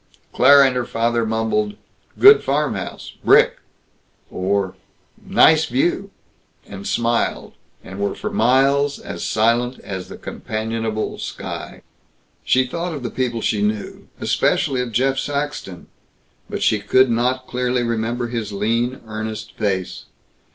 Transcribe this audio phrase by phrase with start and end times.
[0.33, 1.75] Claire and her father mumbled,
[2.17, 3.59] "Good farmhouse brick,"
[4.31, 4.73] or
[5.23, 6.09] "Nice view,"
[6.67, 11.83] and smiled, and were for miles as silent as the companionable sky.
[12.43, 15.85] She thought of the people she knew, especially of Jeff Saxton.
[16.49, 20.05] But she could not clearly remember his lean earnest face.